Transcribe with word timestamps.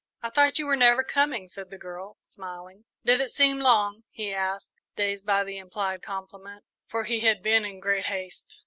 "I 0.23 0.31
thought 0.31 0.57
you 0.57 0.65
were 0.65 0.75
never 0.75 1.03
coming," 1.03 1.47
said 1.47 1.69
the 1.69 1.77
girl, 1.77 2.17
smiling. 2.25 2.85
"Did 3.05 3.21
it 3.21 3.29
seem 3.29 3.59
long?" 3.59 4.03
he 4.09 4.33
asked, 4.33 4.73
dazed 4.95 5.27
by 5.27 5.43
the 5.43 5.59
implied 5.59 6.01
compliment, 6.01 6.63
for 6.87 7.03
he 7.03 7.19
had 7.19 7.43
been 7.43 7.63
in 7.65 7.79
great 7.79 8.05
haste. 8.05 8.57